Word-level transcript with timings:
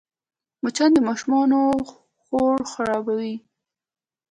مچان 0.63 0.89
د 0.93 0.97
ماشومانو 1.07 1.59
خوړ 2.23 2.57
خرابوي 2.73 3.35